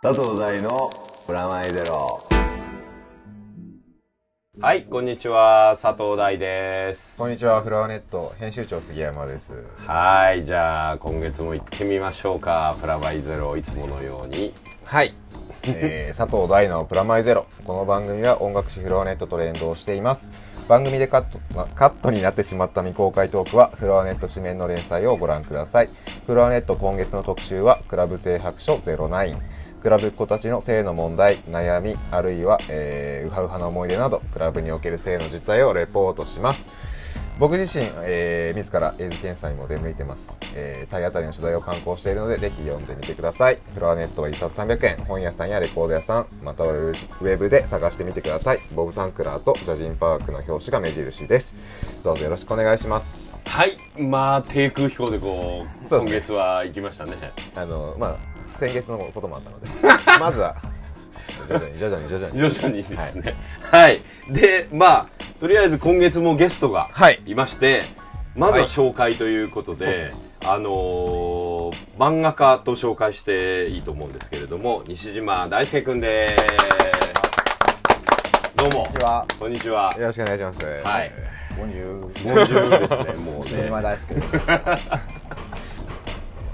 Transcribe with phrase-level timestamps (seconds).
[0.00, 0.92] 佐藤大の
[1.26, 2.22] プラマイゼロ
[4.60, 7.18] はい、こんにちは、佐藤大です。
[7.18, 9.64] こんにちは、フラワーネット編集長杉山です。
[9.78, 12.76] はい、じゃあ今月も行ってみましょうか。
[12.80, 14.54] プラマイゼロ、いつものように。
[14.84, 15.14] はい。
[15.64, 17.46] えー、佐藤大のプラマイゼロ。
[17.64, 20.30] この番組は音楽誌フラワーネットと連動しています。
[20.68, 21.40] 番組でカット
[21.74, 25.88] カットになってしまった未公開トークはフラワーネット紙面の連載をご覧ください。
[26.26, 29.57] フラワーネット今月の特集はクラブ制白書09。
[29.82, 36.70] クラブっ子たちの性の問題、悩み、あるいは、えー、ウハウハな思い出など、クラブにおける性の実態をレポートします。
[37.38, 43.58] 僕自身、えー、自らエイズ検査にも出向いてます、えー、体当たりの取材を刊行しているのでぜひ読んでみてください。
[43.74, 44.96] フロアネットは1冊300円。
[45.04, 48.58] 本屋さんやレコード屋さんまたはウェブで探してみてください。
[48.74, 51.54] ボブ・サンクラーとジャジンパークの表紙が目印です。
[52.02, 53.40] どうぞよろしくお願いします。
[53.44, 55.88] はい、まあ低空飛行でこう、ね。
[55.88, 57.14] 今月は行きましたね。
[57.54, 59.68] あのまあ先月のこともあったので
[60.20, 60.56] まずは
[61.48, 63.34] 徐々に徐々に徐々に徐々にですね。
[63.60, 64.02] はい。
[64.28, 65.06] で、まあ、
[65.40, 67.84] とりあえず今月もゲストがはいいまして、
[68.34, 71.48] まずははい紹介ということで、あのー
[71.98, 76.36] 漫画家と紹介していいと思うんですけれども、西島大輔くんです。
[78.56, 78.84] どうも。
[78.84, 79.26] こんにちは。
[79.38, 79.94] こんにちは。
[79.98, 81.12] よろしくお願いしますはい。
[81.58, 82.00] ボンジュール。
[82.00, 83.62] ボンジュールですね、もう西ね。
[83.68, 84.46] 島大輔です。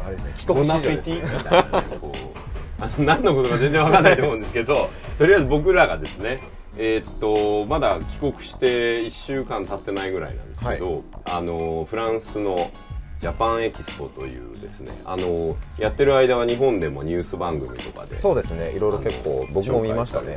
[0.04, 6.40] あれですね帰ボ国子女みたいなねこうあの何のことか全然わかんないと思うんですけど とりあえず僕らがですね
[6.76, 12.72] えーっとまだ帰国して1週間経ってないぐらいなんですけど、あのフランスの
[13.20, 20.36] ジャパンエキスポというですねあのやってる間は日本でもニュース番組とかでそうですねいろいろ結構僕も見ましたね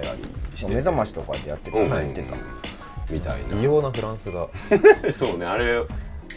[0.69, 1.77] 目覚ましとかでやってた。
[1.79, 2.35] うん言ってた。
[3.09, 4.47] みたいな異様なフランスが
[5.11, 5.81] そうねあれ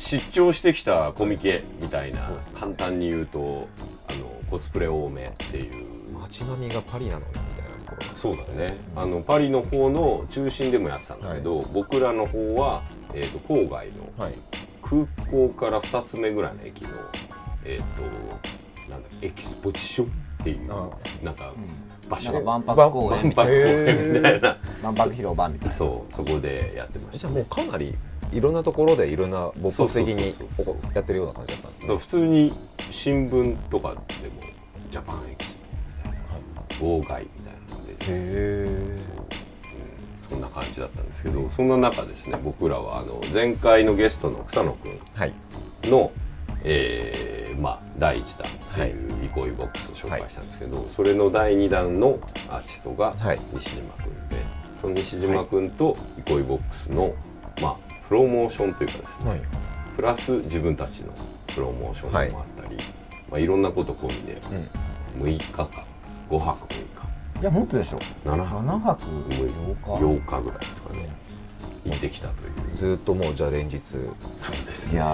[0.00, 3.68] 出張してきたコミケみたいな簡単に言うと
[4.08, 5.84] あのコスプレ多めっていう。
[6.18, 8.08] 街並みがパリなのにみたいなところ。
[8.08, 8.78] がそうだね。
[8.96, 12.82] あのパリの方の中心でもやってたんだけど、僕らの方は、
[13.14, 14.34] えー、と郊外のはい。
[14.82, 16.88] 空港から2つ目ぐらいの駅の、
[17.64, 20.10] えー、となんだエキスポジションっ
[20.42, 20.88] ていうあ
[21.22, 21.52] なんか
[22.08, 24.56] 場所、なんか万博公園万博公園みたいな。
[24.82, 25.74] 万博広場みたいな。
[25.74, 27.20] そうそこでやってました。
[27.20, 27.94] じゃあもうかなり
[28.32, 30.34] いろんなところでいろんな勃発的に
[30.94, 31.96] やってるような感じだったんですね。
[31.96, 32.52] 普通に
[32.90, 34.04] 新聞とかでも
[34.90, 38.98] ジャパンエキスポみたいな号外みたいなのでへ
[40.28, 45.32] そんな感じだったんですけどそんな中ですね僕らはあの前回のゲストの草野くんえはい。
[45.82, 46.12] の、
[46.62, 52.18] えーまあ、第1弾っていう「憩いボックス」を紹介したんですけど、それの第2弾の
[52.48, 53.40] アーティストがはい。
[53.54, 54.36] 西島君で、
[54.80, 57.12] その西島君と憩いボックスの、
[57.60, 57.76] まあ、
[58.10, 59.40] プロモーションというかですね、はい。
[59.94, 61.12] プラス自分たちの
[61.54, 62.78] プロモーションでもあったり、い。
[63.30, 64.40] まあ、いろんなこと込みで
[65.16, 65.68] 6日か
[66.28, 66.74] 5泊6
[67.36, 67.40] 日。
[67.40, 68.00] いや、もっとでしょ。
[68.24, 69.54] 7泊7泊6
[69.84, 70.04] 8日。
[70.04, 71.08] 8日ぐらいですかね。
[71.84, 72.76] 行ってきたという。
[72.76, 73.78] ずーっともうじゃあ連日。
[73.78, 75.06] そうですいやー、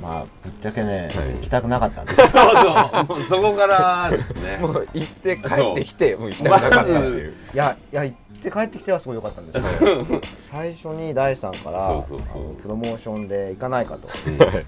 [0.00, 1.32] まあ、ぶっちゃけね、はい。
[1.32, 2.12] 行きたくなかったんで。
[2.12, 2.16] す。
[2.30, 3.16] そうそう。
[3.16, 4.58] もうそこからですね。
[4.62, 7.34] もう行って帰ってきてもう行きたくなかったっていう。
[7.52, 12.56] いや、いや、行って帰ってきてはすごい良かったんですけど、最初に大さんから、そうそうそう。
[12.62, 14.08] プロモーションで行かないかと。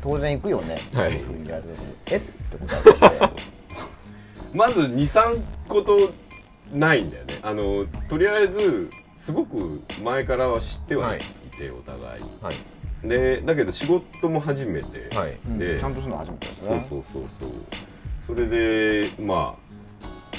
[0.02, 0.88] 当然行くよね。
[0.92, 1.10] はい。
[1.10, 2.16] っていうふうに言われた時にえ？
[2.16, 3.42] って答えて。
[4.54, 6.10] まず23こと
[6.72, 7.40] ないんだよね。
[7.42, 11.20] あのとりあえずすごく前からは知ってはい
[11.56, 12.22] て、お互い。
[12.42, 12.56] はい。
[13.04, 15.38] でだけど仕事も初めて、はい。
[15.46, 15.58] うん。
[15.58, 16.86] でちゃんとするの初めてですね。
[16.88, 17.50] そうそうそうそう。
[18.26, 19.67] それでまあ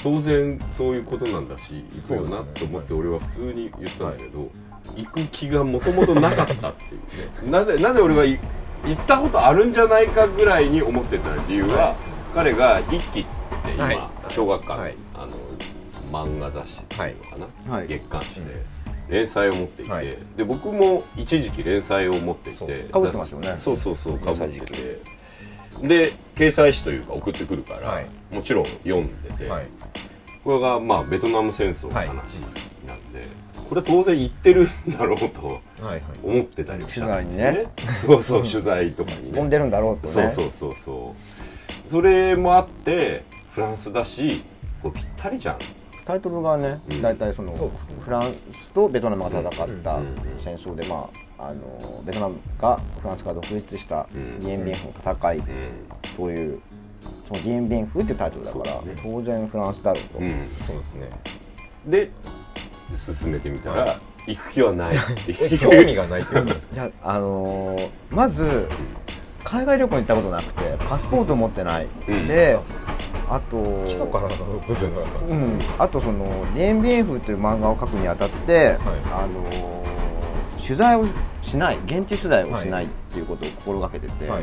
[0.02, 4.50] 当然そういうことなんだし行くよなと思って俺は普通に言ったんだけど、
[4.96, 7.50] 行く気がもともとなかったっていうね。
[7.50, 8.38] なぜなぜ俺がい
[8.86, 11.94] 行ったことあるんじゃないかぐらいに思ってた理由は、
[12.34, 13.24] 彼が「一期」っ
[13.64, 14.00] て今、はい。
[14.28, 15.28] 小学館あの
[16.10, 17.36] 漫画雑誌っていうのか
[17.68, 17.86] な、はい。
[17.86, 18.46] 月刊誌で
[19.08, 20.16] 連載を持っていて、はい。
[20.36, 23.54] で僕も一時期連載を持っていてかぶってますよね。
[23.58, 25.00] そうそうそうかぶってて。
[25.82, 28.06] で掲載誌というか送ってくるから、はい。
[28.34, 29.66] もちろん読んでて、はい
[30.50, 32.16] これがまあベトナム戦争の話はい
[32.88, 33.28] なんで、
[33.68, 36.02] これは当然言ってるんだろうとはいはい。
[36.24, 37.66] 思ってたりもしたんです取材にね。
[38.04, 39.32] そうそう取材とかにね。
[39.32, 40.12] 飛んでるんだろうとね。
[40.12, 41.14] そうそうそうそ
[41.88, 41.90] う。
[41.90, 44.42] それもあってフランスだし
[44.82, 45.58] こうぴったりじゃん。
[46.04, 47.00] タイトルがねうん。
[47.02, 49.52] 大体そのフランスとベトナムが戦っ
[49.82, 50.00] た
[50.36, 51.08] 戦争でま
[51.38, 54.40] ああのベトナムがフランスから独立したうん。
[54.40, 55.46] ディエンビンフの戦いうん。
[56.16, 56.60] という
[57.30, 58.96] そのディエンビンフっていうタイトルだからね。
[59.00, 60.18] 当然フランスだろうと。
[60.18, 60.48] うん。
[60.66, 61.10] そうですね。
[61.86, 62.10] で
[62.96, 65.58] 進めてみたら、は行く気はないっていう。
[65.62, 66.74] 興味がないってことですか？
[66.74, 68.68] じゃああのーまず
[69.44, 72.26] 海外旅行に行ったことなくてパスポート持ってない、うん。
[72.26, 72.58] で
[73.28, 78.76] あと基礎からなんかブスになったうん、あとその DNBF という漫画を描くにあたって、
[79.14, 79.82] あの
[80.60, 81.06] 取材を
[81.42, 84.42] しない現地取材をしないっていうことを心がけてて、はい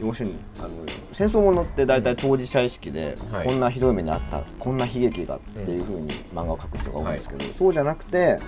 [0.00, 0.70] 要するにあの
[1.12, 3.46] 戦争ものって大体当事者意識で、はい。
[3.46, 8.38] こんなひどい目にあったこんな悲劇がっていうふうに漫画を描く人が多いんですけど、そうじゃなくて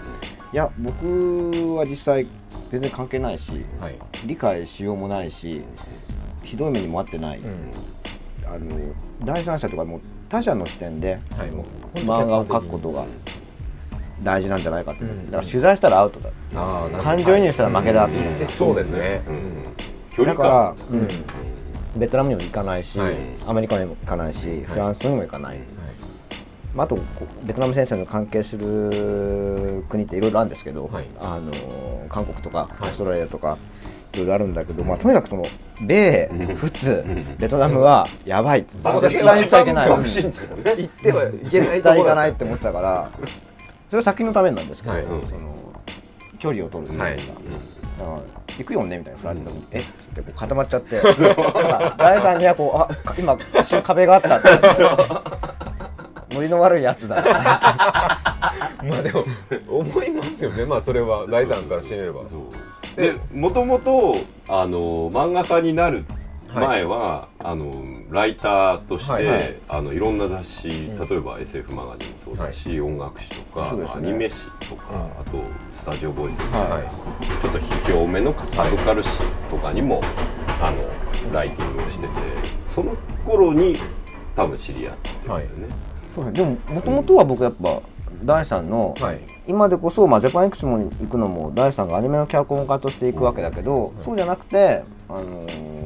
[0.52, 2.26] いや僕は実際
[2.70, 3.98] 全然関係ないしはい。
[4.24, 5.62] 理解しようもないし
[6.42, 7.70] ひどい目にもあってない、うん。
[8.46, 8.94] あの
[9.24, 11.18] 第三者とかもう他者の視点で、
[11.94, 13.04] 漫画を描くことが
[14.22, 15.26] 大事なんじゃないかと、うん。
[15.26, 16.30] だから取材したらアウトだ
[17.00, 19.22] 感情移入したら負けだって思って、そうですね
[20.16, 22.00] 距離だから感、うん。
[22.00, 23.16] ベトナムにも行かないし、はい。
[23.46, 25.58] アメリカにも行かないし、フランスにも行かない、
[26.74, 26.98] まあ、あと
[27.44, 31.06] ベトナム戦争に関係する国っていろいろあるんですけど、はい。
[31.18, 32.92] あの韓国とかオはい。
[32.92, 33.58] ーストラリアとか
[34.12, 35.46] いろいろあるんだけど、まあ、とにかくその
[35.82, 37.04] 米仏
[37.38, 38.60] ベトナムはやばい。
[38.60, 43.10] ってそこ絶対行っちゃいけない行ってはいけない絶対行かないって思ってたから
[43.90, 45.04] それは先のためなんですけど、はい。
[45.04, 45.22] その
[46.38, 47.20] 距離を取るっていうか、はい
[47.98, 49.80] 行くよねみたいな振られた時に、え？
[49.80, 51.00] っつってこう固まっちゃって。
[51.02, 54.48] なんか第三にはこうあか今一瞬壁があったって。
[56.34, 57.22] ノリの悪いやつだ。
[57.22, 57.22] な
[58.84, 59.24] まあでも
[59.68, 60.64] 思いますよね。
[60.64, 62.26] まあそれは大さんからしてみれば。
[62.26, 63.00] そう。
[63.00, 64.16] でもともと
[64.48, 66.04] あの漫画家になる
[66.54, 67.72] 前は、あの
[68.10, 69.56] ライターとして、はいはい。
[69.68, 73.86] あのいろんな雑誌、例えば SF マガジンもそうだし、音楽誌とか、ね。
[73.94, 74.84] アニメ誌とか、
[75.20, 75.38] あと
[75.70, 76.88] スタジオボイスとか、はい。
[77.40, 79.08] ちょっと批評めのサブカル誌
[79.50, 80.00] とかにも
[80.60, 82.12] あのライティングをしてて
[82.68, 83.78] その頃に
[84.34, 85.46] 多分知り合ってるんだよね、
[86.14, 87.82] そうでももともとは僕やっぱ
[88.24, 89.20] 第三の、はい。
[89.46, 95.85] 今でこそ、まあ、ジャパンエクスモに行くのも第三がアニメの脚本家として行くわけだけど、そうじゃなくて、あのー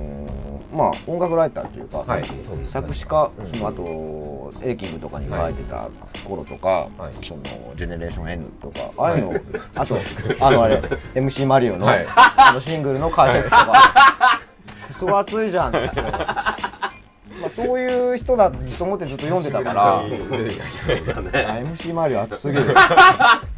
[0.73, 2.25] まあ、音楽ライターというか、はい。
[2.69, 5.89] 作詞家、その後エイキングとかに書いてた
[6.25, 7.25] 頃とか、はい。
[7.25, 7.43] その
[7.77, 9.41] ジェネレーション N とかああいうの、
[9.75, 9.97] あと
[10.41, 10.77] あのあれ
[11.15, 12.07] MC マリオの,、はい。
[12.09, 14.41] あのシングルの解説とか。
[14.87, 16.03] クソ熱いじゃんって。
[17.41, 22.65] まあ、そういう人だと思ってずっと読んでたから、MC マリオ熱すぎる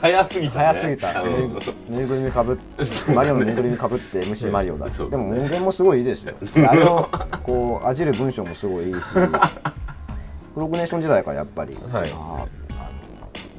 [0.00, 1.54] 早すぎた、ね、早すぎた、うん。
[1.88, 4.88] ぬいぐるみかぶってマリオのぬいぐるみかぶって虫マリオだ。
[4.88, 6.34] し、そうでも音源もすごいいいですよ。
[6.70, 7.08] あの
[7.42, 9.00] こう味る文章もすごいいいし
[10.54, 12.10] プログネーション時代からやっぱり、はい。
[12.10, 12.48] あの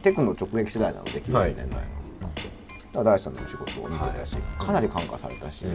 [0.02, 1.84] テクノ直撃世代なので90はい年代の、だか
[2.94, 5.66] ら大地さんのお仕事を見てたし、かなり感化されたし、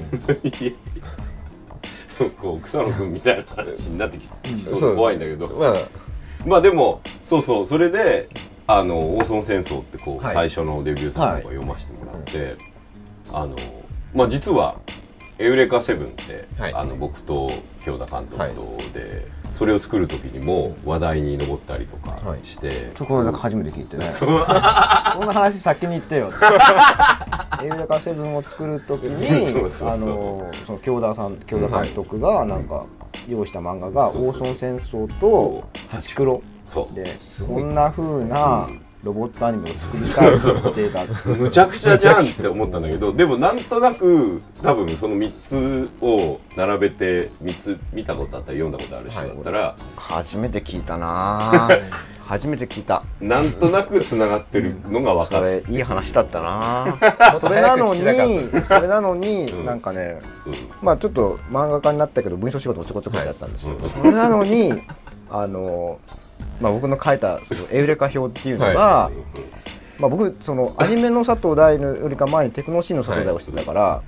[2.09, 5.49] そうこう草野君みたいな話になってききそうで怖いんだけど。
[5.49, 5.89] まあ
[6.45, 8.29] まあでもそうそうそれで
[8.67, 10.35] あの「大孫戦争」ってこう、はい。
[10.35, 12.57] 最初のデビュー作とか読ませてもらって、
[13.33, 13.57] あの
[14.15, 14.77] まあ実は
[15.39, 16.75] 「エウレカセブン」って、はい。
[16.75, 17.51] あの僕と
[17.85, 24.05] 京田監督とで、それを作る時にも話題に上ったりとかして、そこだけ初めて聞いてね。
[24.11, 24.45] そんな
[25.33, 26.31] 話先に言ってよ。
[27.63, 29.89] エウレカセブンを作るときにそうそうそう。
[29.91, 32.85] あのその京田さん京田監督がなんか
[33.29, 34.41] 用意した漫画が「そうそうそう。
[34.41, 36.35] 大孫戦争」と「ハチクロ。
[36.35, 36.56] そ」う
[36.95, 38.69] でこんな風な
[39.03, 51.69] ロボットアニメを作りたいって言ってたむちゃくちゃじゃんって思ったんだけどでもなんとなく多分その3つを並べて3つ見たことあったり読んだことある人だったら、初めて聞いたな。
[51.71, 51.91] ぁ
[52.27, 53.05] 初めて聞いた。
[53.21, 56.87] なんとなくつながってるのが分そかる、れいい話だったな。
[56.87, 58.01] ぁ それなのに
[58.65, 59.65] それなのにうん。
[59.65, 60.55] なんかねうん。
[60.83, 64.75] まあちょっと漫画家になったけど文章仕事もちょこちょこやってたんですよ、それなのに
[65.31, 65.99] あの、
[66.61, 69.11] まあ、僕の書いたそのエウレカ表っていうのが、は
[69.99, 74.03] まあ、僕そのアニメの佐藤大のよりか前にテクノシーンの佐藤大をしてたから、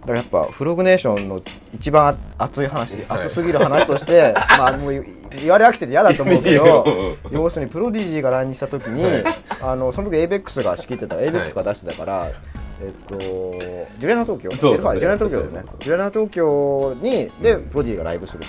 [0.00, 1.40] だからやっぱフログネーションの
[1.72, 3.18] 一番熱い話、はい。
[3.20, 9.04] 熱すぎる話として、 まあもう言われ飽きてて嫌だと思うけど要するにプロディジーが来日した時に、
[9.62, 12.28] あのその時 ABEX が仕切ってた ABEX が出してたから、
[12.82, 14.50] えっと、ジュレナ東京？
[14.50, 15.62] ジュレナ東京ですね。
[15.80, 18.46] ジュレナ東京にでプロディジーがライブすると、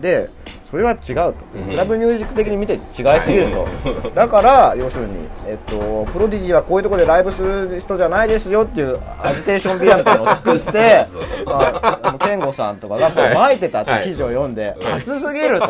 [0.00, 0.30] で
[0.64, 1.34] それは違うと、
[1.70, 2.80] クラブミュージック的に見て違い
[3.20, 15.68] すぎると、だから要するに、えっと、プロディジーはこういうところでライブする人じゃないですよっていうアジテーションビラみたいなのを作って そうあ健吾さんとかがこう巻いてたって記事を読んで、熱すぎると。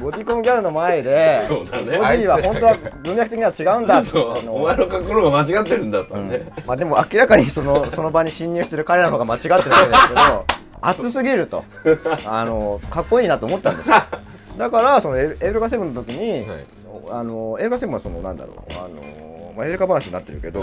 [0.00, 6.16] ボディコンギャルの前で、ボディは本当は文脈的には違うんだってそのお前の書くのが間違ってるんだと
[6.66, 11.64] まあでも明らかにそのその場に侵入してる彼らの方が間違ってるわけですけど熱すぎると。
[12.24, 13.96] あのかっこいいなと思ったんですよ。
[14.58, 16.66] だからそのエルガセブンの時に、はい。
[17.10, 20.62] あのエルガセブンはそのなんだろうあのまあ、映画話になってるけど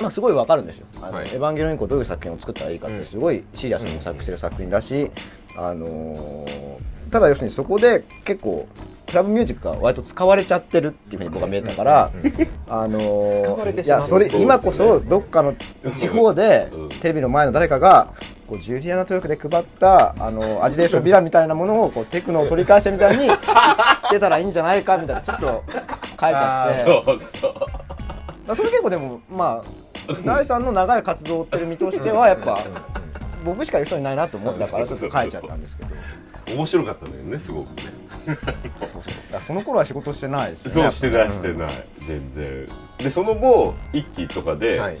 [0.00, 1.28] まあすごいわかるんですよ「あのはい。
[1.28, 5.10] エヴァンゲリオン以降どういう作品を作ったらいいかってすごいシリアスに模索してる作品だし、
[5.56, 8.66] あのーただ要するにそこで結構
[9.06, 12.10] クラブミュージックが割と使われちゃってるっていうふうに僕は見えたから、
[12.68, 15.54] あのー使われていしまうやそれ今こそどっかの
[15.96, 16.88] 地方でうん。
[17.00, 18.08] テレビの前の誰かが
[18.48, 23.28] こうジュリアナトヨークで配ったあのアジテーションビラみたいなものをこうテクノを取り返してみたいに
[24.10, 26.80] 出たらいいんじゃないかみたいなちょっと書いちゃって。
[26.84, 27.53] そうそう
[28.46, 32.66] それ結構でもまあ第三の長い活動を追ってる身としてはやっぱ
[33.44, 35.90] 僕しか言う人いないなと思ったからちょっと書いちゃったんですけど。
[36.46, 37.84] 面白かったんだよねすごくね。
[39.40, 41.88] その頃は仕事してないですよねそうしてないうんしてない。
[42.00, 42.66] 全然。
[42.98, 44.98] でその後一期とかで、はい。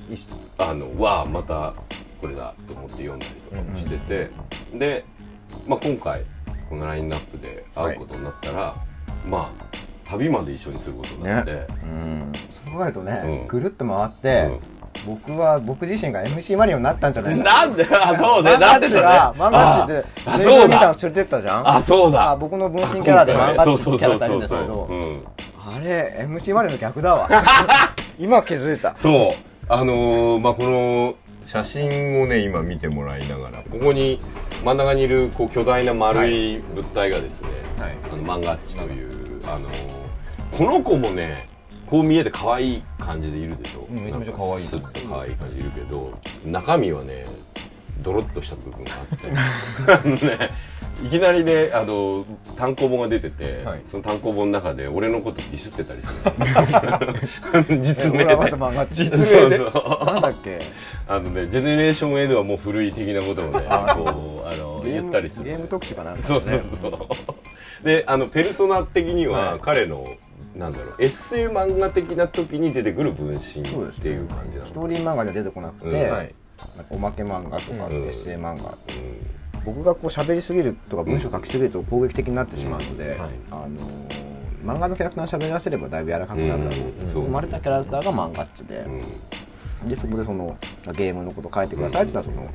[0.56, 1.74] あのわあまた
[2.20, 4.30] これだと思って読んだりとかもしてて、
[4.72, 5.04] で、
[5.66, 6.22] まあ、今回
[6.70, 8.74] このラインナップで会うことになったら、
[9.26, 12.32] まあ旅まで一緒にすることになって、うん。
[12.68, 13.46] そうなるとね、うん。
[13.48, 14.50] ぐるっと回って、
[15.06, 17.44] 僕は僕自身が MC マリオになったんじゃないか。
[17.44, 18.56] なんであそうね。
[18.56, 21.68] なんでだマンガッチってああそうレールみたの連れてったじゃん。
[21.68, 22.30] あそうだ。
[22.30, 24.84] あ僕の分身キャラでマンガッチキャラがいるんですけど。
[24.84, 25.24] うん。
[25.66, 27.28] あれ MC マリオの逆だわ。
[28.18, 28.94] 今気づいた。
[28.96, 29.44] そう。
[29.68, 31.14] あのーまあこの
[31.46, 34.18] 写真をね今見てもらいながらここに
[34.64, 37.96] 真ん中にいるこう巨大な丸い物体がですね、はい。
[38.12, 40.04] あのマンガッチというあのー
[40.56, 41.48] この子もね
[41.86, 44.64] こう見えて可愛い感じでいるでしょ、うんめちゃめちゃ可愛い。
[44.64, 46.12] スッと可愛い感じいるけど
[46.46, 47.26] 中身はね
[48.02, 50.20] ドロッとした部分があって。
[50.26, 50.50] ね。
[51.04, 52.24] いきなりねあの
[52.56, 53.80] 単行本が出てて、はい。
[53.84, 56.06] その単行本の中で俺のことディスってたりす
[57.68, 57.80] る。
[57.82, 58.36] 実名で。
[58.92, 59.58] 実名で。
[60.06, 60.60] なんだっけ？
[61.08, 63.52] あのね、ジェネレーション N はもう古い的なことをね、
[63.96, 65.46] こう、あの、言ったりする。
[65.46, 66.18] ゲーム特集かなね。
[66.22, 66.92] そうそうそう。
[67.84, 69.60] で、あの、ペルソナ的には、はい。
[69.60, 70.06] 彼の、
[70.56, 73.40] なんだろう、エッセイ漫画的な時に出てくる分身っ
[73.92, 74.66] ていう感じなの。
[74.66, 76.08] ストーリー漫画には出てこなくて、
[76.90, 76.96] うん。
[76.96, 77.92] おまけ漫画とか、うん。
[77.92, 78.70] エッセイ漫画。
[78.70, 78.74] う
[79.64, 83.18] 僕がこう喋りすぎるとか文章書きすぎると攻撃的になってしまうので、はい。
[83.50, 89.00] あのー漫画のキャラクターに喋らせればだいぶ柔らかくなるだろう、生まれたキャラクターが漫画っちで、ん。
[89.82, 89.88] うん。
[89.88, 90.56] でそこでその
[90.96, 92.50] ゲームのこと書いてくださいって言ったらその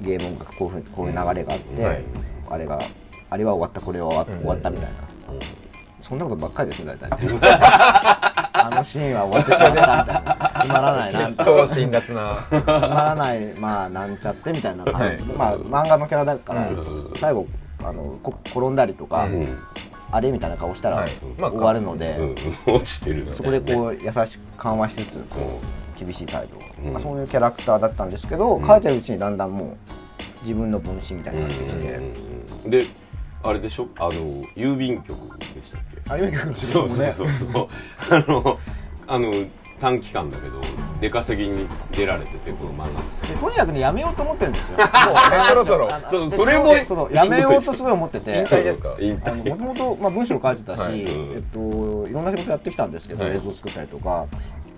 [0.00, 2.02] ゲーム音楽こういうこういう流れがあって、はい。
[2.48, 2.88] あれが
[3.30, 4.92] あれは終わったこれは終わったみたいな、
[6.02, 7.10] そんなことばっかりですよ大体。
[8.52, 10.50] あのシーンは終わってしまったみたいな。
[10.60, 11.26] つまらないな。
[11.28, 14.84] 結構辛辣なつまらないまあなんちゃってみたいな。
[14.84, 17.14] 感じで、まあ漫画のキャラだから、うん。
[17.18, 17.46] 最後
[17.82, 19.58] あのこ転んだりとか、うん。
[20.12, 21.06] あれみたいな顔したら
[21.38, 22.18] 終わるので、
[23.32, 25.60] そこでこう優しく緩和しつつこ
[25.96, 26.92] う厳しい態度、うん。
[26.92, 29.76] まあ、そういうキャラクターだったんですけど、書いてるうちにだんだんもう
[30.42, 32.12] 自分の分身みたいになってきて、うんうん
[32.64, 32.70] うん。
[32.70, 32.88] で、
[33.42, 33.88] あれでしょ？
[33.98, 34.12] あの、
[34.54, 36.10] 郵便局でしたっけ？
[36.12, 37.68] あゆみくんの仕そうそうそうそう。
[38.10, 38.58] あの、
[39.06, 39.46] あの、
[39.80, 40.60] 短期間だけど、
[41.00, 43.22] 出稼ぎに出られてて、この漫画です。
[43.22, 44.78] でとにかくねやめようと思ってるんですよ。
[45.48, 45.88] そろそろ。
[46.06, 48.40] そうそれもそのやめようとすごい思ってて。
[48.40, 48.94] 引退ですか？
[49.00, 49.48] 引退。
[49.48, 51.02] もともとまあ文章書いてたし、はい。
[51.02, 51.34] うん。
[51.34, 53.36] えっと、いろんな仕事やってきたんですけど、はい。
[53.36, 54.26] 映像作ったりとか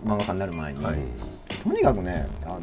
[0.06, 0.96] 漫画家になる前に、はい。
[1.64, 2.60] とにかくねあの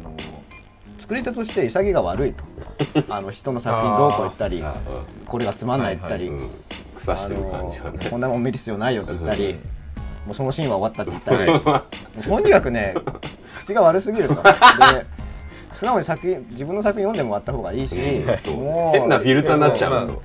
[1.10, 2.44] 作り手として潔が悪いと。
[3.12, 4.72] あの人の作品どうこう言ったりあ
[5.26, 6.50] これがつまんない言ったり、うん。
[6.96, 8.08] 腐してる感じはね。
[8.08, 8.16] こ。
[8.16, 9.54] んなもん見る必要ないよって言ったり、うん。
[9.56, 9.60] も
[10.30, 11.80] うそのシーンは終わったって言った
[12.22, 12.94] り、とにかくね
[13.56, 14.36] 口が悪すぎると。
[14.36, 14.40] で
[15.72, 20.18] 素直に作品自分の作品読んでもらった方がいいし、変なフィルターになっちゃう。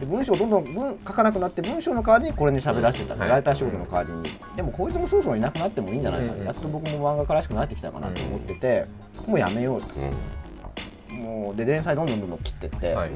[0.00, 0.50] で文章をどん。
[0.50, 4.38] どん文書かなくなって文章の代わりにこれに喋らせてた、ライター仕事の代わりに。
[4.56, 8.86] でもこいつもそろそろいなくなってもいいんじゃないかやっと僕も漫画家らしくなってきたかなと思ってて、
[9.26, 9.88] もうやめようと。
[11.14, 13.10] もうで連載どんどんどんどん切ってって、はい。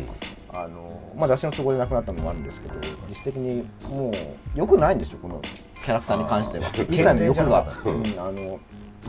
[0.55, 2.75] あのまあ、雑誌の都合でなくなったのもあるんですけど
[3.09, 4.15] 実質的にもう
[4.55, 5.41] 良くないんですよこの
[5.83, 6.65] キャラクターに関しては。
[6.65, 8.61] 一切の欲が、 うん、あの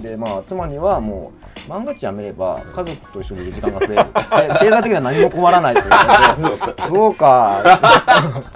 [0.02, 1.32] でまあ妻にはも
[1.68, 3.96] う漫画っちやめれば家族と一緒にいる時間が増える。
[3.96, 5.90] で経済的には何も困らないという。
[5.90, 7.62] ことでそうか。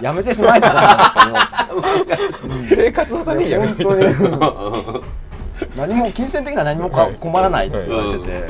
[0.02, 4.06] やめてしまえってことなんですけど生活のためにやめ本当に。
[5.76, 8.48] 何も金銭的には何もか困らないって言われてて、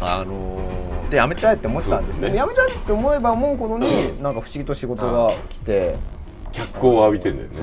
[0.00, 5.96] あのーでやめちゃえって思ってたんですけど、ねやめちゃえって思えば思うほどに、なんか不思議と仕事が来て。
[6.52, 7.56] 脚光を浴びてんだよね。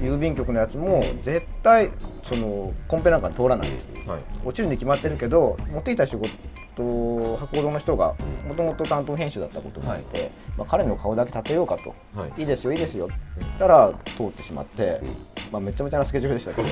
[0.00, 1.90] 郵便局のやつも絶対
[2.24, 4.20] そのコンペなんかに通らないんです、はい。
[4.44, 6.28] 落ちるに決まってるけど持ってきた仕事
[6.76, 8.14] 博報堂の人が
[8.46, 12.40] もともと担当編集だったこともあって、まあ、彼の顔だけ立てようかと、はい。
[12.40, 15.00] い、いですよいいですよって言ったら通ってしまって、
[15.52, 16.68] まあ、めちゃめちゃなスケジュールでしたけど。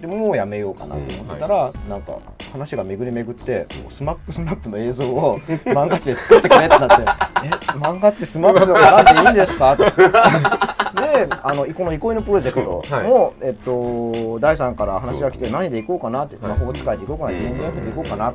[0.00, 2.18] でももうやめようかなと思ってたら、なんか
[2.52, 7.02] 話が巡り巡ってスマップスナップの映像を 漫画地で作ってくれってなって
[7.44, 9.84] 「え漫画地スマップで絡んでいいんですか?」って。
[9.84, 13.06] でであのこの憩いのプロジェクトはい。
[13.06, 18.32] も、えっと、第3から話が来て何でいこうかなって魔法使いでいこうかな人間役でいこうかな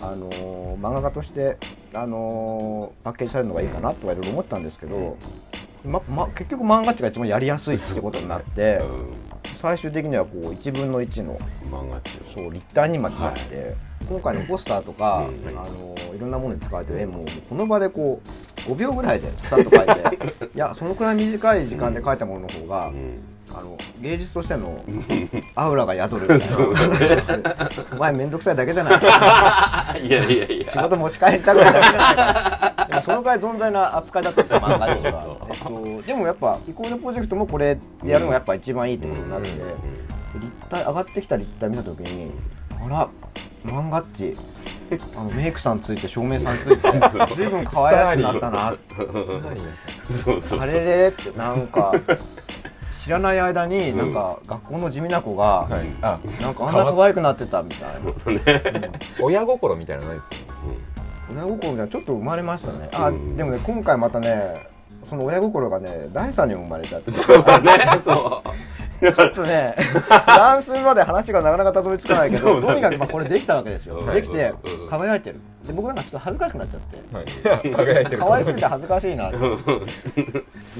[0.00, 1.56] あのー漫画家として、
[1.94, 5.16] あのーパッケージされるのがいいかなとはいろいろ思ったんですけど、
[5.84, 8.80] まま、結局漫画っちが一番やりやすいってことになって
[9.54, 11.38] 最終的にはこう1分の1の
[12.34, 13.74] そう立体にまでなって、
[14.08, 23.18] 今回のポスターとか、うんあのいろんなものに使われてる絵もこの場でこう5秒ぐらいでささっと描いて いやそのくらい短い時間で描いたものの方が、うん。
[23.54, 24.84] あの芸術としての
[25.54, 26.40] アウラが宿る
[27.92, 28.96] お前面倒くさいだけじゃな
[29.96, 30.72] い いやいやいや。
[30.72, 32.55] 仕事持ち帰りたくないだけじゃないか
[33.06, 35.58] そのぐらい存在な扱いだったんですよ漫画としては えっ
[36.00, 42.32] と、でもやっぱイコールプロジェクトもこれでやるのがやっぱ一番いいってことになって、立体上がってきた立体見た時に
[42.84, 43.08] あら
[43.64, 44.36] 漫画っち
[45.16, 48.74] あのメイクさんついて照明さんついて随分可愛らしくなったな。
[50.24, 51.92] そうそうあれれってなんか
[53.00, 55.68] 知らない間になんか学校の地味な子が、
[56.40, 58.88] なんかあんな可愛くなってたみたいな。
[59.20, 60.36] 親心みたいなのないですか？
[61.30, 62.88] 親心みたいなちょっと生まれましたね。
[62.92, 63.36] あ、うん。
[63.36, 64.54] でもね今回またね
[65.08, 67.12] その親心がね第三にも生まれちゃって。
[67.12, 67.44] ちそうね。
[68.04, 68.48] そう。
[69.06, 69.76] ょっとね
[70.26, 74.88] ダンスまで話がなかなかたどり着かないけど、とにかくまあこれできたわけですよ、うんできてうん。
[74.88, 75.40] 輝いてる。
[75.66, 77.16] で僕なんかちょっと恥ずかしくなっちゃって。
[77.16, 77.70] はい。
[77.74, 78.18] 輝いてる。
[78.18, 79.30] 可愛すぎて恥ずかしいな。
[79.30, 79.38] で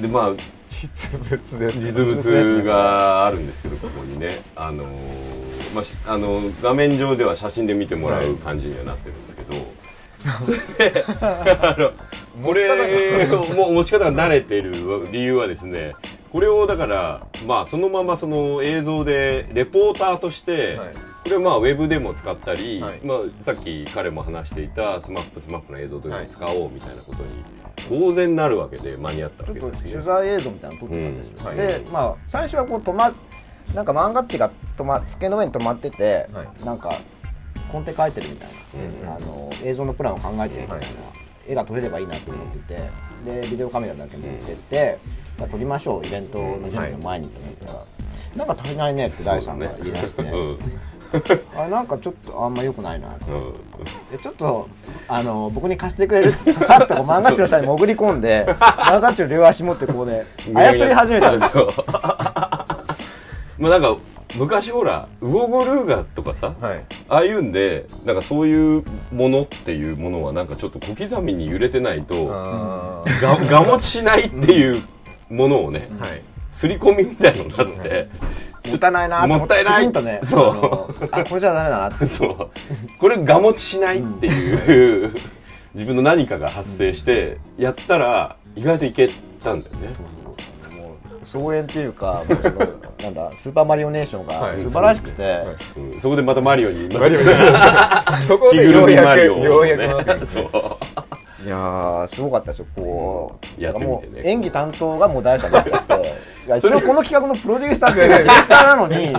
[0.08, 0.30] まあ
[0.68, 1.78] 実物です。
[1.78, 4.40] 実物があるんですけどここにね。
[4.56, 5.36] あのー
[5.74, 9.54] まあしあの画面上では写真で見てもらう感じにはなってるんですけど、
[10.42, 10.58] それ
[10.90, 11.92] であの
[12.44, 15.94] これもう持ち方が慣れてる理由はですね
[16.30, 20.94] これをだからまあそのままその映像でレポーターとして、はい。
[20.94, 23.00] これはまあウェブでも使ったり、はい。
[23.02, 27.28] まあ、さっき彼も話していたスマップスマップの映像とかに使おうみたいなことに
[27.88, 29.92] 当然なるわけで間に合ったわけですね。
[29.92, 31.46] 取材映像みたいなの撮ってたんですよ、うん。
[31.46, 33.14] はいでまあ最初はこう止ま
[33.74, 36.64] なんか漫画っちが止ま机の上に止まってて、はい。
[36.64, 37.00] なんか
[37.70, 38.48] コンテ描いてるみたい
[39.04, 40.86] な、あの映像のプランを考えてるみたいな、
[41.48, 43.06] 絵が撮れればいいなと思ってて。
[43.26, 44.98] でビデオカメラだけ持ってって、
[45.36, 50.58] じゃあ撮りましょうイベントの準備の前にと思ったら、なんか足りないねって大さんが言い出して、うん。
[51.56, 53.08] あなんかちょっとあんま良くないな。
[53.08, 53.54] ってうん。
[54.12, 54.68] でちょっと
[55.08, 60.24] あの僕に貸してくれるさっと漫画っちの下に潜り込んで漫画っちの両足持ってこうね
[60.54, 61.72] 操り始めたんですよ。
[61.74, 61.84] そう
[63.58, 63.96] まあなんか
[64.36, 66.84] 昔ほらウオゴルーガとかさ、はい。
[67.08, 74.82] ああいうんでなんかそういうものっていうものはなんかちょっと小刻みに揺れてないとあがが持ちしないっていう
[75.28, 76.22] ものをね、ーはい。
[76.52, 78.08] 刷り込みみたいのがあって、
[78.66, 79.92] もったいないなもったいない。
[79.92, 81.08] とねそう。
[81.10, 82.06] あこれじゃダメだなって。
[82.06, 82.50] そう。
[82.98, 85.14] これが持ちしないっていう、
[85.74, 89.10] 自分の何かが発生してやったら意外といけ
[89.44, 90.15] たんだよね、もう
[91.26, 92.22] 荘園っていうか
[93.02, 94.56] なんだスーパーマリオネーションがはい。
[94.56, 95.42] 素晴らしくて、
[96.00, 97.18] そこでまたマリオに マリオ
[98.26, 99.76] そこでようやくようや
[100.16, 100.48] くそね。
[101.42, 101.46] う。
[101.46, 104.22] いやーすごかったですよこう、やってみてね。
[104.24, 106.14] 演技担当がもう大さんになっちゃって
[106.58, 109.16] 一応この企画のプロデューサーっていうかディレクターなのに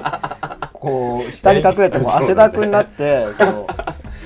[0.73, 3.67] こう下に隠れてもう汗だくになってその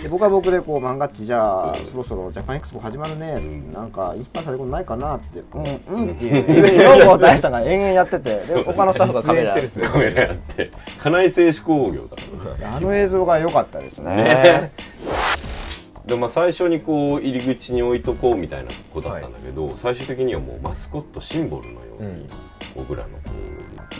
[0.01, 5.39] で僕は僕でこう漫画っちじゃあ、そろそろジャパンエクスポ始まるね、んなんかインスパイアされることないかなって。
[5.53, 6.11] うんうん。
[6.13, 9.55] っていう色を大さんが延々やっててで他のスタッフがカメラ
[9.89, 14.71] カメラやって家内製紙工業だあの映像が良かったですねね
[16.05, 22.27] でまあ最初にこう入り口に置いとこうみたいなことだったんだけど、最終的にはもうマスコットシンボルのように、
[22.75, 23.31] 僕らのこ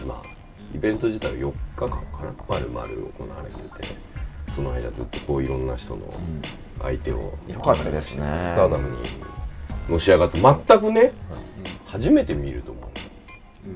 [0.04, 0.42] うまあ
[0.74, 3.96] イベント自体は4日間かな丸々行われてて
[4.52, 6.02] その間ずっとこういろんな人の
[6.82, 8.24] 相手を良かったですね。
[8.44, 8.98] スターダムに
[9.90, 11.14] のし上がって全くね、
[11.86, 12.82] 初めて見ると思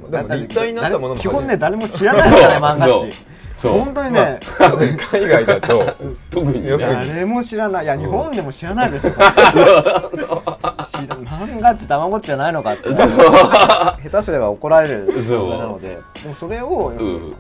[0.10, 0.12] う。
[0.12, 3.14] でも立体になったものも基本ね誰も知らないからね 漫画っち
[3.56, 3.80] そう。
[3.80, 5.96] 本当にね、海外だと。
[6.30, 6.92] 特によくね。
[6.92, 7.86] 誰も知らない。
[7.86, 9.12] いや日本でも知らないでしょ。
[10.96, 12.90] 漫画っまごっちじゃないのかって。
[12.90, 13.08] 下
[14.12, 16.00] 手すれば怒られるなので。
[16.22, 17.36] でもそれを、うん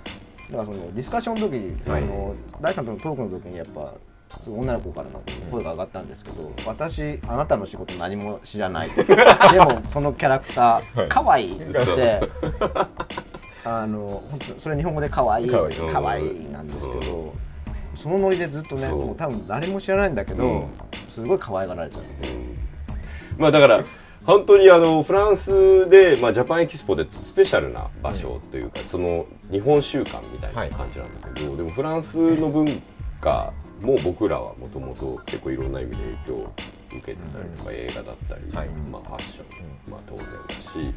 [0.52, 2.04] だからそのディスカッションの時に、はい。
[2.04, 3.94] あの第三とのトークの時にやっぱ
[4.48, 8.90] 女の子からの声が上がったんですけど、私あなたの仕事何も知らない。
[8.94, 9.04] で
[9.60, 12.30] もそのキャラクター可愛いって。
[13.68, 15.50] あの本当それ日本語で可愛い
[15.92, 16.52] 可愛い。
[16.52, 17.34] なんですけど、
[17.96, 20.66] そのノリでずっとねもう多分誰も知らないんだけど、うん。
[21.10, 22.04] すごい可愛がられちゃう。
[23.38, 23.84] まあだから
[24.26, 32.82] 本当にあのフランスで、まあ、ジャパンエキスポでスペシャルな場所というか、その日本週間みたいな感じなんだけど、でもフランスの文
[33.22, 36.54] 化も僕らはもともと結構いろんな意味で影響
[36.90, 38.70] 受けてたりとか、映画だったり、はい。
[38.92, 40.96] まあ、ファッション、まあ、当然だし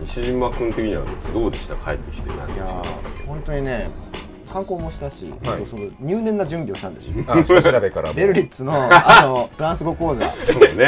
[0.00, 1.74] 西島君的にはどうでした？
[1.76, 3.88] 帰ってきて何日いやー本当にね
[4.48, 5.66] 観光もしたし、はい。
[5.66, 7.24] その入念な準備をしたんですよ。
[7.28, 8.14] あ下調べからも。
[8.14, 10.26] ベルリッツの あのフランス語講座。
[10.26, 10.34] ね。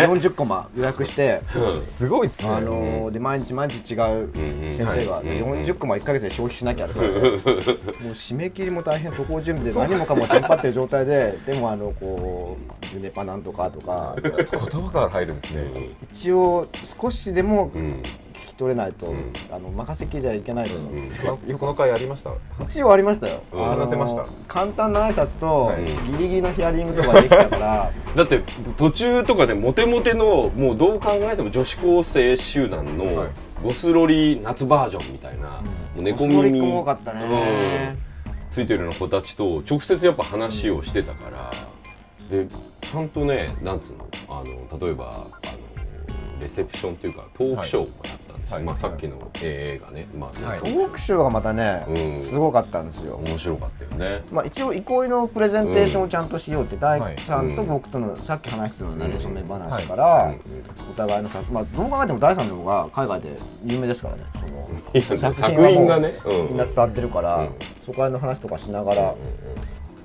[0.07, 1.41] 40コマ予約して、
[1.85, 2.49] すごいっすね。
[2.49, 4.31] あのーで毎日毎日違う
[4.77, 5.27] 先生が、はい。
[5.27, 7.13] 40コマ1か月で消費しなきゃとか、 もう
[8.13, 14.17] 締め切りも大変渡航準備で何もかもテンパってる状態ででもあのこうジュネパなんとかとか。
[14.23, 15.89] 言葉から入るんですね。
[16.13, 18.03] 一応少しでもうん
[18.61, 19.13] 取れないと、
[19.51, 21.57] あの任せきりじゃいけないと思う、うん。
[21.57, 22.31] その回ありました？
[22.63, 23.65] 一応ありましたよ、うん。
[23.65, 25.85] 話せました簡単な挨拶と、はい。
[25.85, 27.91] ギリギリのヒアリングとかできたから。
[28.15, 28.43] だって
[28.77, 33.29] 途中とかでモテモテのもうどう考えても女子高生集団のはい。
[33.63, 35.63] ゴスロリ夏バージョンみたいな、も
[35.99, 37.25] う猫ゴスロリっ耳多かったね。
[37.25, 37.99] うん。
[38.51, 41.53] ついてるような子たちと直接やっぱ話をしてたから、
[42.31, 42.47] で
[42.83, 44.09] ちゃんとねなんつうの？
[44.29, 45.59] あの例えばあの
[46.41, 48.19] レセプションっていうかトークショーもやっ
[48.59, 50.61] まあ、さっきの映画ね、まあはい。
[50.61, 52.23] トークショーがまたね、うん。
[52.23, 54.25] すごかったんですよ、面白かったよね。
[54.33, 60.41] まあ、一応憩いのプレゼンテーションをちゃんとしようって、大はい工さんと僕とのさっき話してたのなれ初め話から、うん。
[60.91, 64.25] お互いの作まあどう考えても大さんの方が海外で有名ですからね
[65.05, 66.13] その作品がね
[66.49, 67.49] みんな伝わってるから、うん。
[67.85, 69.15] そこら辺の話とかしながらい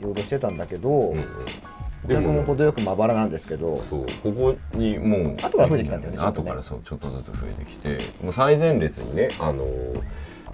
[0.03, 1.13] ろいろしてたんだけど、
[2.13, 10.03] うんうんお客も程よくまばらなんですけどそうここにもう後から増えてきたんだよね後からそうちょっとずつ増えてきてもう最前列にねあのー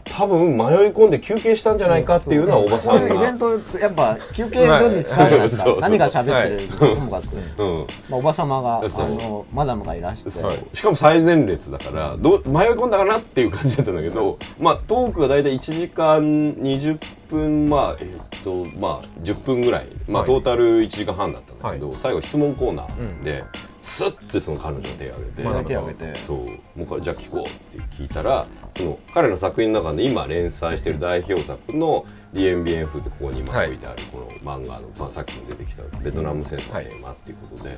[0.06, 7.88] 多分迷い込んで休憩したんじゃないかっていうのはおばさんいうイベンがトやっぱ休憩所に使うじゃないですか、 何が喋ってるかともかく、うん。
[8.10, 10.30] まあ、おば様があのマダムがいらして。
[10.30, 16.22] しかも最前列だからどう迷い込んだかなっていう感じだったんだけど、まあ、トークが大体1時間
[16.56, 16.98] 20
[17.36, 20.32] 分まあえっとまあ10分ぐらい、まあ、はい。
[20.32, 21.98] トータル1時間半だったんだけど、はい。
[21.98, 23.44] 最後質問コーナーで、
[23.82, 26.24] スッてその彼女の手を挙げて、まあ手を挙げて。
[26.26, 26.38] そう
[26.78, 37.76] もうこれじゃあ聞こうって聞いたらその彼の作品の中で今連載している代表作の「DMBN 風」ってここに今はい置いてあるこの漫画の、まあ、さっきも出てきたベトナム戦争のテーマっていうことで、も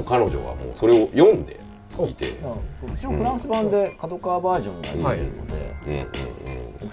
[0.00, 1.58] う彼女はもうそれを読んで
[2.08, 2.38] いて。
[2.42, 2.54] まあ
[2.94, 6.04] 一応フランス版で角川バージョンが出てるので、うんうんうん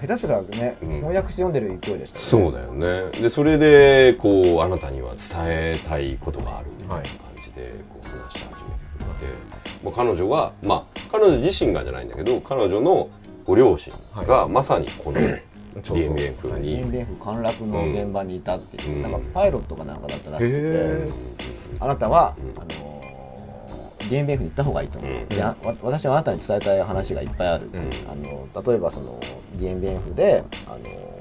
[0.00, 0.88] 下手すらね、うん。
[0.96, 2.24] 翻訳して読んでる勢いでしたね。
[2.24, 3.20] そうだよね。
[3.20, 13.10] でそれでこうあなたには伝えたいことがあるみたいな感じでこう話し始めてくれて、もう彼女はまあ彼女自身がじゃないんだけど彼女の
[13.44, 13.92] ご両親
[14.26, 15.20] がまさにこの
[15.74, 19.02] DMN 風に、人間府陥落の現場にいたっていう、うん。
[19.02, 21.08] なんかパイロットかなんかだったらしくて、へ
[21.80, 22.62] あなたは、うん。
[22.62, 22.91] あのー
[24.08, 25.28] DMBF に行った方がいいと思う、うん。
[25.28, 27.70] であわ私はあなたに伝えたい話がいっぱいある、ん。
[28.08, 29.20] あの例えばその
[29.56, 31.12] DMBF で、あのー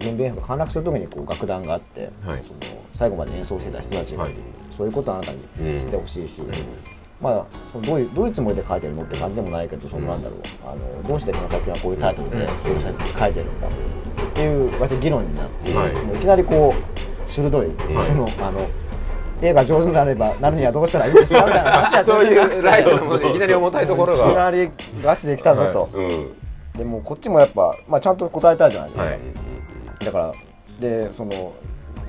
[0.00, 2.42] DMBF が陥落する時にこう楽団があって、はい。
[2.42, 2.60] その
[2.94, 4.34] 最後まで演奏してた人たちがはい。
[4.70, 5.38] そういうことをあなたに
[5.78, 6.46] 知ってほしいし、ん。
[7.20, 10.40] まあ、そのどういうどういうつもりで書いてるのって感じでもないけど、そのなんだろう。
[10.64, 13.70] あのどうしてこの作品はこういうタイトルでそういう作品書いてるんだっ
[14.32, 15.92] ていう割と議論になって、はい。
[15.92, 17.70] もういきなりこう鋭い、
[18.06, 18.66] そのあの
[19.42, 21.46] 絵が上手になればなるにはどうしたらいいですか？
[21.46, 24.70] みたいな話やそういうライトのいきなり重たいところいきながり
[25.02, 26.32] ガチで来たぞと、うん。
[26.74, 30.04] でもこっちもやっぱ、まあ、ちゃんと答えたいじゃないですか、はい。
[30.04, 30.32] だから
[30.78, 31.54] でその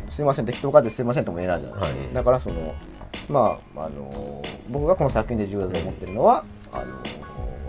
[0.09, 2.13] すいません適当かってすいませんとも言えないじゃないですか、はい。
[2.13, 2.75] だからその
[3.27, 6.85] まああの僕がこの作品で重要だと思ってるのはあの、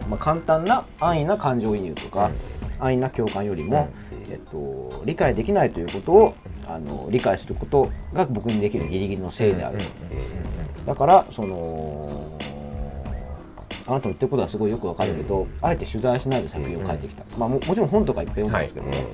[0.08, 2.30] まあ、簡単な安易な感情移入とか、
[2.78, 3.88] 安易な共感よりも、
[4.32, 6.34] えっと、理解できないということを
[6.66, 12.38] あの理解することが僕にできるギリギリのせいであると、だからその
[13.86, 19.06] あなたの言ってることはすごいよくわかるけど、あえて取材しないで作品を書いてきた、まあ、ももちろん本とかいっぱい読んだんですけどね、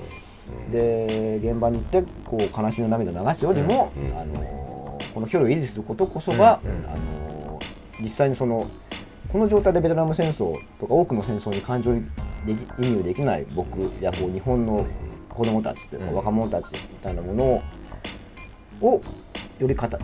[0.71, 7.59] で現場に行ってこう悲しみの涙を流すよりも、あのこの距離を維持することこそが、あの
[8.01, 8.71] 実際にその
[9.33, 12.03] この状態でベトナム戦争とか多くの戦争に感情移
[12.79, 14.87] 入できない僕やこう日本の
[15.39, 17.63] 子供たちというか、若者たちみたいなものを
[18.81, 19.01] を
[19.59, 19.99] よりかた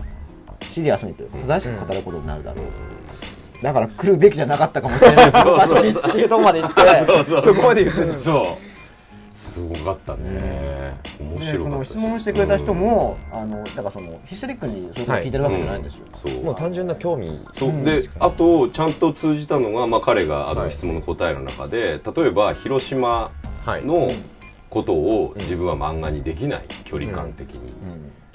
[0.62, 2.66] シリアスにというか正しく語ることになるだろう、
[3.62, 5.34] だから来るべきじゃなかったかもしれないです。
[5.34, 8.74] 場所にっていうところまで行ってそうそうそこまで言ってそう。
[9.34, 10.94] すごかったね。
[11.20, 16.42] 面でその白かったし質問してくれた人も、あのだからそのヒステリックにそういうこと聞いてるわけじゃないんですよ、そう。
[16.42, 17.40] もう単純な興味。
[17.54, 17.84] そう。
[17.84, 20.64] であとちゃんと通じたのが、まあ、彼があはい。
[20.64, 23.30] の質問の答えの中で、例えば広島
[23.64, 23.84] はい。
[23.84, 24.10] の
[24.74, 27.60] ことを自分は漫画にできない距離感的に、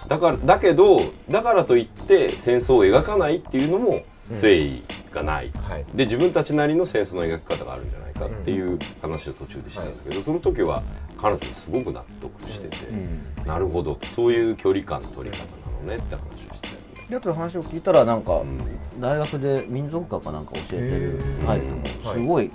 [0.07, 5.85] だからだけどだからといって戦争を描かないっていうのも誠意がない、はい。
[5.93, 10.81] で自分たちなりの戦争の描き方があるんじゃないかっていう話を途中でしたんだけど、その時は
[11.17, 12.77] 彼女すごく納得してて、
[13.45, 16.69] なるほどそういう距離感の取り方なのねって話をして
[17.09, 18.41] であと話を聞いたらなんか
[18.99, 22.51] 大学で民族学かなんか教えてるタイプもすごい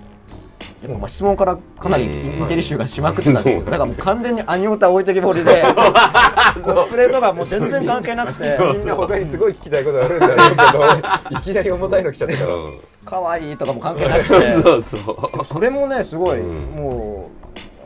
[0.88, 2.08] まあ質問からかなりイ
[2.42, 5.64] ンテリ集がしまくってたんですけどだからもう完全にアニオタ置いてきぼりで
[6.62, 12.54] コスプレとかもう全然関係なくてみんな他にすごい聞きたいことあるんだろうけど いきなり重たいの来ちゃったから。
[12.54, 12.58] う。
[12.68, 14.62] ん可愛いとかも関係なくて。
[14.62, 14.98] そうそ
[15.42, 15.44] う。
[15.44, 16.82] それもねすごい、うん。
[16.82, 17.30] も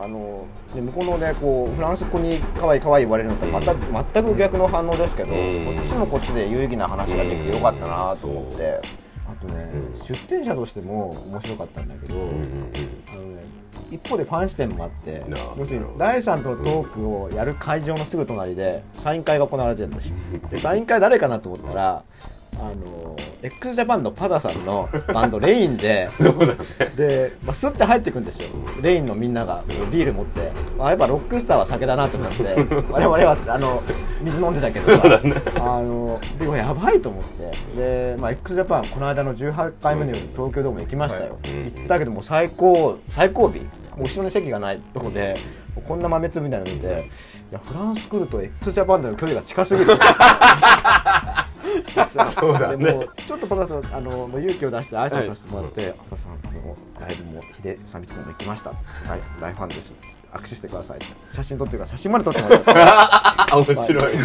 [0.01, 3.75] うあので向こうのねこうフランス語に可愛い可愛い言われるのとまた、
[4.13, 5.65] 全く逆の反応ですけど、うん。
[5.65, 8.59] こっちもこっちで有意義な話ができてよかったなと思って、う。
[8.59, 8.81] んあ
[9.41, 10.05] とね、うん。
[10.05, 12.73] 出店者としても面白かったんだけど、うんうん
[13.11, 13.59] あのね
[13.91, 15.25] 一方でファン視点もあって
[15.57, 20.15] 要するに第3とのトークをやる会場のすぐ隣でサイン会が行われてるんですよ。
[20.51, 22.03] で サイン会誰かなと思ったら
[22.61, 26.09] あの x ジャパンのパダさんのバンドレインで
[26.97, 28.49] で、まあ、スッて入ってくんですよ。
[28.83, 32.45] レインのみんながビール持って、まあ、やっぱロックスターは酒だなと思って。
[32.91, 33.83] 我々はあの
[34.23, 35.21] 水飲んでたけどさ、
[35.61, 37.57] あのでやばいと思って。
[37.77, 41.73] で、まあ、x ジャパンこの間の18回目の夜東京ドーム行きましたよ、はい。
[41.77, 43.53] 行ったけどもう最高最後尾。
[43.99, 45.39] 後ろに席がないとこで
[45.87, 46.91] こんな豆粒みたいなの見てい
[47.55, 49.91] やフランス来ると x ジャパンとの距離が近すぎる
[52.39, 52.93] そうだね。
[52.93, 58.71] もうちょっとパパさんあのもう勇気を出して挨拶させてもらって「パパさんあのライブもヒデサミットも行きました
[59.09, 59.93] 大大ファンです。
[60.31, 60.99] 握手してください」
[61.33, 64.17] 写真撮ってるから写真まで撮ってもらってあ 面白い。
[64.17, 64.21] ね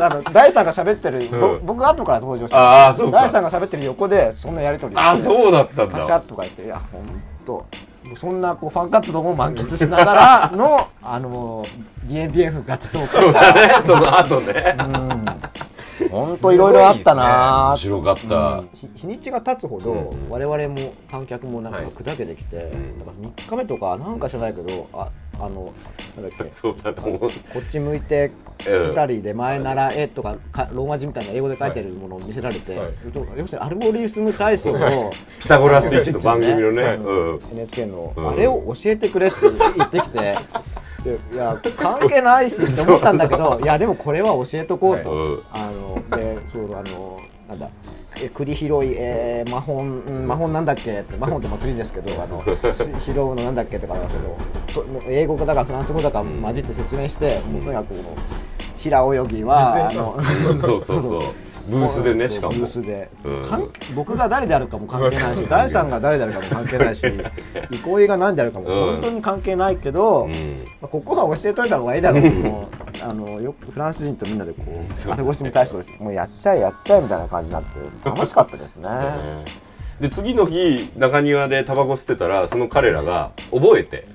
[0.00, 1.66] あの大さんが喋ってる、ぼうん。
[1.66, 3.18] 僕後から登場してあーそうか。
[3.22, 7.02] 大さんが喋ってる横でそんなやり取りあそうだったんパシャッだとか言っていや本
[7.44, 7.66] 当も
[8.14, 11.66] うそんなこうファン活動も満喫しながらの あの
[12.06, 13.06] DNBF ガチトーク。
[13.08, 13.70] そうだね。
[13.84, 14.76] その後ね
[16.10, 17.70] 本当いろいろあったな。
[17.70, 18.36] 面白かった。
[18.58, 18.68] うん。
[18.74, 22.62] 日日にちが経つほど、我々も観客もなんか砕けてきて、だ
[23.04, 25.72] から3日目とかなんか知らないけどああの
[26.16, 26.50] なんだっけ。
[26.50, 27.18] そうだと思う。
[27.20, 27.30] こ
[27.60, 28.32] っち向いて
[28.66, 28.90] うん。
[28.90, 32.74] 来たりで前ならえとかかローマ字みたいな英語で書いてるものを見せられて、
[33.36, 36.82] 要するにアルゴリスム体操を ピタゴラスイッチの番組のね。
[36.82, 36.96] はい。
[36.96, 37.40] うん。
[37.52, 39.36] NHK の、うんあれを教えてくれって
[39.76, 40.36] 言ってきて。
[41.06, 45.38] でいや関係ないしって思ったんだけどいやでもこれは教えとこうと、はい。
[45.52, 47.70] あのでそうあのなんだ
[48.18, 51.00] え栗拾い、えー、魔法うん魔法なんだっけ？
[51.00, 52.48] って魔法ってまあ栗ですけどあのし
[53.04, 53.94] 拾うのなんだっけとか
[54.74, 57.94] そのと英語だかフランス語だか混じって説明して、もうとにかく
[58.78, 60.12] 平泳ぎはあの
[60.60, 61.22] そうそうそう
[61.68, 62.54] ブースでねしかも。
[62.54, 63.08] ブースで、
[63.94, 67.06] 僕が誰であるかも関係ないし第三が誰であるかも関係ないし
[67.70, 70.64] 憩いが何であるかも本当に関係ないけど、うん。
[70.80, 72.22] まあここは教えといた方がいいだろう。
[72.22, 77.68] もうあのよくフランス人とみんなでこうアルゴリスム対象してもうやっちゃえやっちゃえみたいな感じになって
[78.04, 78.88] 楽しかったですね。
[80.00, 84.06] で次の日中庭でタバコ吸ってたらその彼らが覚えて。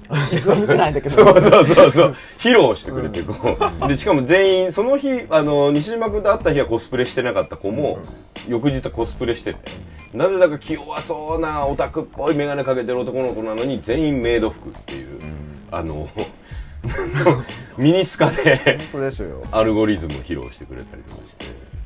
[0.78, 1.16] ないんだけど。
[1.16, 2.16] そうそうそうそう。
[2.38, 3.88] 披露してくれてこう。
[3.88, 8.00] でしかも全員その日あの西島君と会った日はコスプレしてなかった子も
[8.48, 9.60] 翌日はコスプレしてて。
[10.14, 15.20] なぜだか気弱そうなオタクっぽい眼鏡かけてる男の子なのに全員メイド服っていう
[15.72, 16.08] あの
[17.78, 19.44] ミニスカで本当ですよ。
[19.52, 21.46] アルゴリズムを披露してくれたりとかして、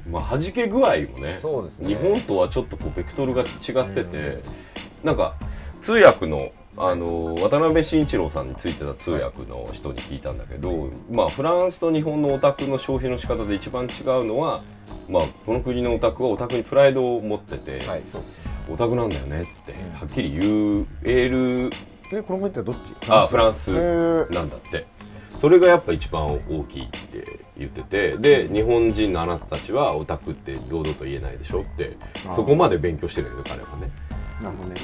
[0.09, 1.87] まあ、弾け具合もねそうですね。
[1.87, 3.47] 日本とはちょっとこうベクトルが違っ
[3.89, 4.39] てて、
[5.03, 5.35] なんか
[5.81, 14.61] 通訳のあの渡辺慎一郎さんについてた通訳の人に聞いたんだけど、まあ、フランスと日本のオタクの消費の仕方で一番違うのは、
[15.07, 18.03] まあ、この国のオタクはオタクにプライドを持ってて、はい
[18.67, 21.71] オタクなんだよねってはっきり言える
[22.13, 22.79] えこの国ってどっち？
[23.09, 23.71] あフランス？
[24.31, 24.85] なんだって。
[25.39, 31.97] それがやっぱ一番大きいって言っててで日本人のあなたたちはオタクって堂々と言えないでしょって
[32.35, 33.91] そこまで勉強してるんだけど彼はね。
[34.41, 34.81] なるほどね。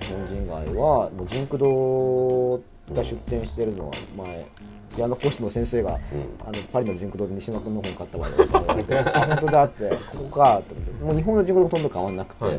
[0.00, 2.60] 日本人街はもうジンク堂
[2.92, 4.46] が出店してるのは前
[4.94, 5.98] ピアノ講師の先生が、
[6.44, 9.96] あのパリのジンク堂で西島君の本買ったわよって言われて あ本当だってこ
[10.30, 12.58] こかって思ってもう日本のジンク堂ほとんど変わんなくて、はい。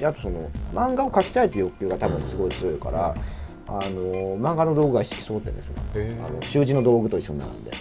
[0.00, 3.14] であとその漫画を描きたいという欲求が多分すごい強いから、
[3.66, 5.74] あの漫画の道具が一式揃ってるんですよ。
[6.28, 7.72] あの習字の道具と一緒に並んで、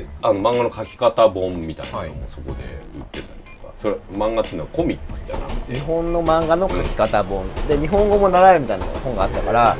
[0.00, 3.72] であの漫画の描き方本みたいなのはいもそこで売ってたりとか。
[3.80, 5.74] それ漫画っていうのはコミックじゃなくて？
[5.74, 7.44] 日本の漫画の書き方本。
[7.68, 9.76] で日本語も習えるみたいな本があったから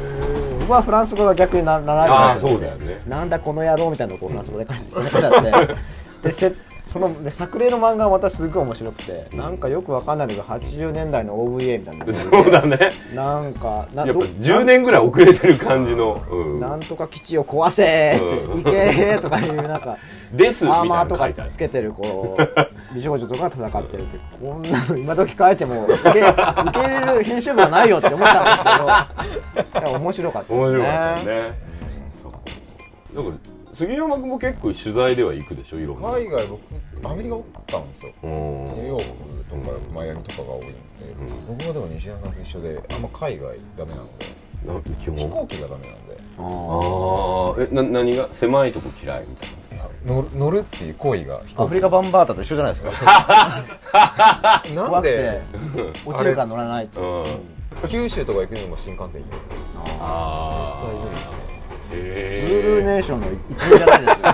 [0.65, 2.47] 僕はフランス語が逆にな習えるなあーと。
[2.47, 3.03] 思ってそうだよね。
[3.07, 5.75] なんだこの野郎みたいなのをフランス語で書いて書いてあって
[6.29, 6.53] で せ
[6.89, 12.79] そので作例の漫画はまたすごい面白くて、なんかよくわかんないけど80年代の OVA みたいなそうだね。
[13.15, 16.61] なんかなやっぱど10年ぐらい遅れてる感じの、うん。
[16.61, 18.63] なんとか基地を壊せーって、うん。
[18.63, 19.99] 行けーとかいうなんか
[20.33, 22.43] ですアーマーとかつけてるこう
[22.95, 28.59] 美少女とか戦ってるってこんなの今時書いても受け受け入れる編集部はないよって思ったんです
[29.75, 30.67] けどいや面白かったですね。
[30.67, 31.59] 面白かったよね、
[32.23, 33.25] そう。
[33.25, 33.39] なんか
[33.75, 36.11] 杉山君も結構取材では行くでしょいろんな。
[36.11, 36.61] 海外僕
[37.05, 38.13] アメリカおったんですよ。
[38.23, 38.31] うん。
[38.31, 39.13] ニューヨーク
[39.51, 40.77] とかマイアミとかが多いんで、
[41.49, 44.45] 僕はでも西山さんと一緒であんま海外ダメなので。
[44.65, 48.29] 飛行機がダメなんでああえな何が？
[48.33, 49.55] 狭いとこ嫌いみたいな。
[50.05, 52.91] 乗る乗るっていう行為が飛行アフリカバンバータと一緒じゃないですか。
[54.63, 55.17] 機なん怖くて。
[55.17, 55.43] で
[56.05, 57.01] 落ちるから乗らないって。
[57.01, 57.41] うん。
[57.89, 59.61] 九州とか行くにも新幹線行きますけど。
[60.01, 61.37] あ絶対無理ですね
[61.91, 62.05] ブルー。
[62.05, 63.03] へえネー。
[63.03, 64.27] ションの一員じゃないですよ。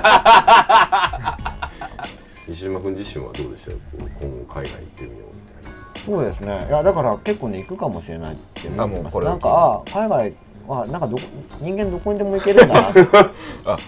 [2.49, 4.11] 西島君自身はどうでしたこう？
[4.21, 6.05] 今後海外行ってみようみたいな。
[6.05, 6.67] そうですね。
[6.69, 9.27] いやだから結構ね行くかもしれないって思ってあもうますこれ。
[9.27, 10.35] をなんかあ海外
[10.67, 11.23] はなんかどこ
[11.61, 12.93] 人間どこにでも行けるんだな。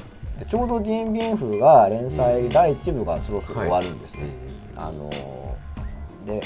[0.49, 4.31] ちょうど DMBF が連載第1部がそろそろ終わるんですね、
[4.77, 6.43] あのーで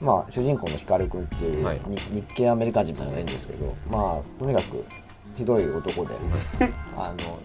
[0.00, 1.80] まあ主人公の光くんっていう、はい。
[1.86, 4.84] に日系アメリカ人みたいなのがいるんですけどまあとにかく
[5.34, 6.14] ひどい男で
[6.96, 7.38] あの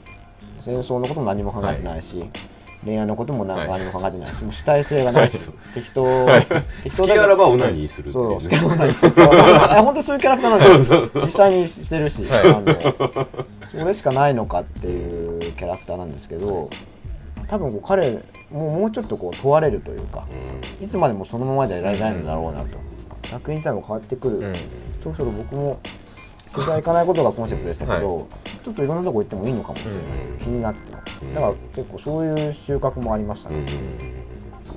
[0.59, 2.23] 戦争のことも何も考えてないし、
[2.85, 3.67] 恋愛のことも何はい。
[3.67, 5.37] 何も考えてないし、もう主体性がないし、
[5.73, 6.27] 適当、
[6.83, 8.39] 適好きあらばオナニーするっていうね。
[8.39, 11.23] そう、好きなものにしていや 本当にそういうキャラクターなんそうそうそう。
[11.23, 12.39] 実際にしてるし、は
[13.65, 13.67] い。
[13.67, 16.69] それしかないのかっていうキャラクターなんですけど
[17.47, 18.11] 多分こう彼
[18.51, 20.25] もうもうちょっとこう問われるというか、
[20.79, 22.77] いつまでもそのままじゃいられないのだろうなと、
[23.27, 24.55] 作品自体も変わってくる、うん。
[25.03, 25.79] そろそろ僕も
[26.53, 28.25] 取材行かないことがコンセプトでしたけど、は
[28.63, 30.01] ちょっといろんなとこ行ってもいいのかもしれない、
[30.39, 33.65] 気になってます、だから結構そういう収穫もありましたね、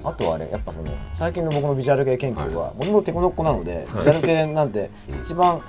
[0.05, 0.85] あとはあれやっぱその
[1.19, 4.91] 最近の僕のビジュアル系研究はもともとテコノッコなので、ビジュアル系なんて
[5.23, 5.61] 一番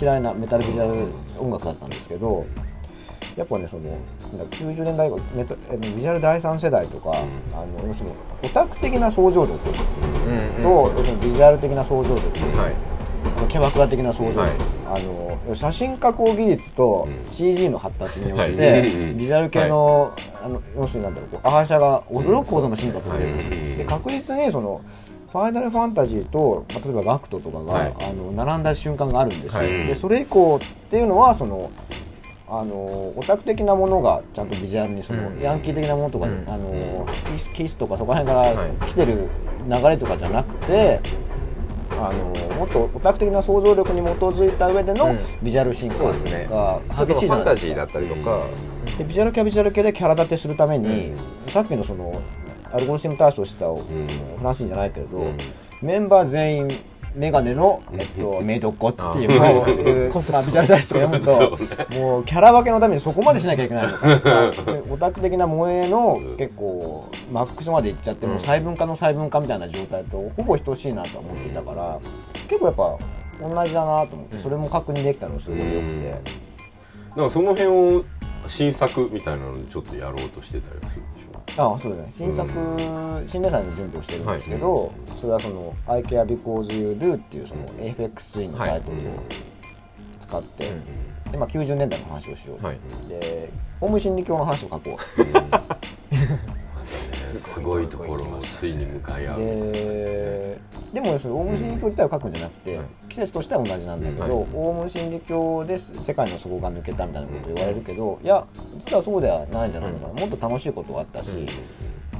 [0.00, 1.06] 嫌いなメタルビジュアル
[1.38, 2.44] 音楽だったんですけど
[3.36, 3.90] やっぱねその
[4.36, 10.62] なんか90年代メタえビジュアル第三世代とか、あの要するにオタク的な想像力と、うん。
[10.62, 12.26] 要するにビジュアル的な想像力、
[12.58, 12.91] はい
[13.48, 14.40] キャバクラ的な想像。
[14.40, 14.50] 力、はい。
[14.86, 18.52] あの写真加工技術と CG の発達によって、はい。
[19.14, 24.80] ビジュアル系の,、あの要するになんだろうこうアーシャが驚くほどの進化を遂げる、はいで確実にその
[25.32, 27.94] ファイナルファンタジーと、まあ、例えばガクトとかが、はい。
[28.00, 29.68] あの並んだ瞬間があるんですよ、はい。
[29.86, 31.70] でそれ以降っていうのはその
[32.48, 32.74] あの
[33.16, 35.40] オタク的なものがちゃんとビジュアルにその、うん。
[35.40, 36.44] ヤンキー的なものとか、うん。
[36.46, 38.70] あのキスキスとかそこら辺からはい。
[38.88, 39.28] 来てる
[39.66, 41.00] 流れとかじゃなくて、
[41.98, 45.18] あのもっとオタク的な想像力に基づいた上でのうん。
[45.42, 46.30] ビジュアル進化そうですね。
[46.30, 47.34] 激しいじゃないですか。
[47.34, 48.42] ァンタジーだったりとか、
[48.98, 51.12] でビジュアル系はビジュアル系でキャラ立てするために、
[51.48, 52.20] さっきのその
[52.72, 53.82] アルゴリズム体操したフ
[54.42, 55.32] ランス人じゃないけれど、
[55.82, 56.80] メンバー全員
[57.14, 63.92] メガネの、えっと、 メイドっ子っていうまあビジュアル雑誌とか読むと、もうキャラ分けのためにそこまでしなきゃいけないの。
[63.98, 71.98] か でオタク的な萌えの結構マックスまでいっちゃってもう細分化の細分化みたいな状態とほぼ等しいなとは思っていたから
[72.48, 72.96] 結構やっぱ
[73.40, 76.52] 同じだなと思ってそれも確認できたのすごい良くて。
[77.16, 78.04] なんかその辺を
[78.48, 81.02] 新作みたいなのにちょっとやろうとしてたりする
[81.56, 82.48] あそうですね新作、
[83.26, 89.00] 新年祭の準備をしてるんですけど、それはその「I care because you do」っていうその AFX3 のタイトルを
[90.20, 90.72] 使って、
[91.30, 92.78] でまあ、90年代の話をしよう、はい。
[93.08, 94.98] でオウム真理教の話を書こ
[97.38, 99.38] すごいところがついに向かいう合う
[99.72, 100.60] で
[100.92, 108.44] でもそのオウム真理教自体を書くんじゃなくて、季節としては同じなんだけど、はいオウム真理教で世界の底が抜けたみたいなこと言われるけど、いや
[108.84, 111.28] 実はそうではないんじゃないのかな、もっと楽しいことがあったし、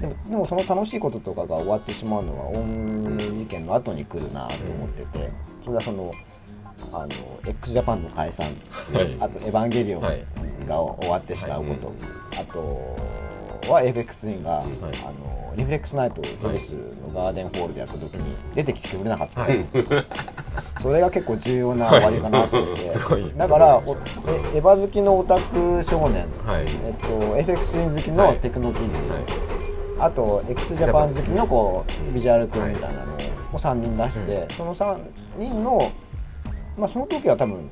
[0.01, 5.31] でもでもその楽しいこととかが終わってしまうのはオウム事件の後に来るなと思ってて、
[5.64, 6.11] それはその
[6.92, 7.09] あの
[7.46, 8.46] x ジャパンの解散、
[8.92, 9.16] はい。
[9.20, 10.25] あと「エヴァンゲリオン」がはい。
[10.64, 11.92] 終わってしまうこと、
[12.37, 12.96] あと
[13.68, 19.46] は FX3 が、あのリフレックスナイトをヘリスのガーデンホールでやった時に出てきてくれなかった、
[20.81, 23.33] それが結構重要な終わりかなと思って、 すごい。
[23.37, 26.66] だからエヴァ好きのオタク少年、はい。
[26.66, 29.11] えっと、FX3 好きのテクノキッズ、
[29.98, 33.14] あと x ジャパン好きのこうビジュアル君みたいなの
[33.53, 34.98] を3人出して、その3
[35.38, 35.92] 人の、
[36.77, 37.70] まあ、その時は多分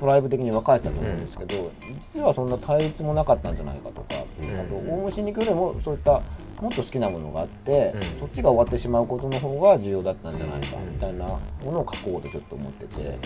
[0.00, 1.70] トライブ的に分かれてたと思うんですけど、
[2.14, 4.24] 実はそんな対立もなかったんじゃないかとか、あ
[4.68, 6.22] とオウム真理教よりもそういった
[6.60, 8.18] もっと好きなものがあって、うん。
[8.18, 13.18] そっちが終わってしまうことの方が重要だったんじゃないかみたいなものを書こうとちょっと思ってて。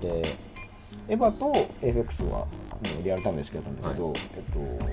[0.00, 0.36] で
[1.08, 2.46] エヴァと FX はも
[3.00, 4.90] うリアルタイムで好きだったんだけど、えっと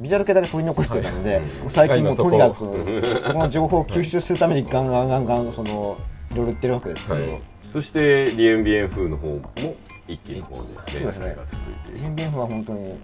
[0.00, 3.32] ビジュアル系だけ取り残してたので、もう最近もうとにかくそこ。
[3.32, 5.98] の情報を吸収するためにガンガンガンガンその
[6.30, 7.40] いろいろ言ってるわけですけど、はい
[7.72, 9.40] そして DMBN 風の方も
[10.06, 11.98] 一気の方で連載が続いている。
[12.00, 12.94] 変弁は本当に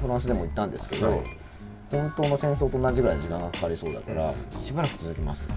[0.00, 1.20] フランスでも行ったんですけど、はい
[1.92, 4.32] 本当の戦争と同じぐらい時間がかかりそうだから、
[4.64, 5.56] しばらく続きますね。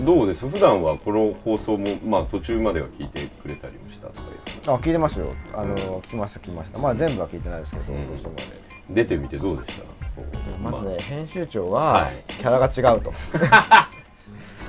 [0.04, 0.46] どうです？
[0.46, 5.28] 普段はこの放送もまあ途中までは聞いてくれたりもしたあ聞いてますよ。
[5.54, 6.78] あの、聞きました聞きました。
[6.80, 8.06] まあ全部は聞いてないですけど、ん。
[8.18, 8.44] 途中まで。
[8.90, 10.70] 出てみてどうでした？
[10.70, 12.12] まずね、編集長ははい。
[12.28, 13.10] キャラが違うと、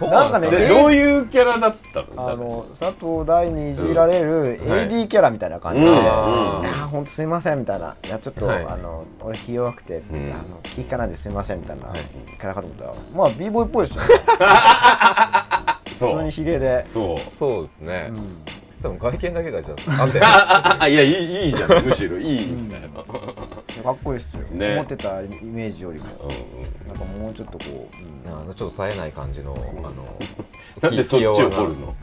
[0.10, 3.74] なんかねでどういうキャラだったのあの佐藤大にい。
[3.76, 5.94] じられる AD キャラみたいな感じで「うん。
[5.96, 8.66] いやーほんとすいません」みたいな「いやちょっと、はい。
[8.68, 10.34] あの俺気弱くて」つって、うん。
[10.34, 12.00] あの気利かないですいません」みたいな、はい。
[12.30, 14.04] キャラかと思ったらまあ b ボーイっぽいですよ
[15.98, 16.10] そう。
[16.12, 17.32] 普通にヒゲで、そう。
[17.32, 18.44] そうですね、うん。
[18.82, 21.86] 多分外見だけがじゃああんたいやいいいいじゃん。
[21.86, 22.46] むしろいい。
[22.52, 22.70] ん。
[22.70, 22.84] だよ、
[23.84, 24.74] かっこいいですよ、ね。
[24.74, 26.06] 思ってたイメージよりも。
[26.24, 26.88] うんうん。
[26.88, 30.20] なんかもうちょっとこう、うんあのちょっと冴えない感じのあの
[30.82, 31.96] なんでそっちを掘るの？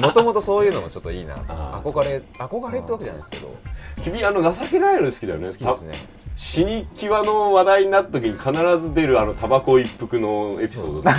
[0.00, 1.36] もともとそういうのもちょっといいな。
[1.36, 3.54] 憧れ憧れってわけじゃないですけど。
[4.02, 6.06] 君あの情けないの好きだよね好きですね。
[6.34, 11.14] 死に際の話題になった時に必ず出るあのタバコ一服のエピソードとか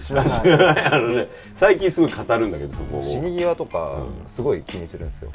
[0.00, 4.26] 知らない知らないあのね最近すごい語るんだけどそこ死をに際とかうん。
[4.26, 5.30] すごい気にするんですよ、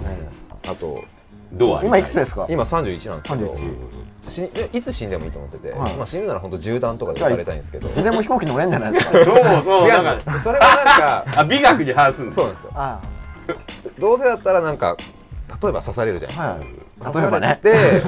[0.63, 0.99] あと
[1.51, 2.45] ドア今いくつですか？
[2.49, 3.53] 今31なんですけど。
[3.53, 3.75] 31
[4.29, 4.43] 死
[4.73, 5.93] いつ死んでもいいと思ってて、はい。
[5.95, 7.89] まあ、死ぬなら本当銃弾とかで撃たれたいんですけど。
[7.89, 9.11] いつでも飛行機乗れんじゃないですか。
[9.13, 12.71] そうそう違なんかうそれはなんかあ美学に反するんですそうなんですよ。
[12.75, 12.99] あ
[13.97, 14.95] どうせだったらなんか
[15.63, 17.13] 例えば刺されるじゃないですか、はい。
[17.13, 18.01] 刺されて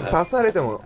[0.10, 0.80] 刺されても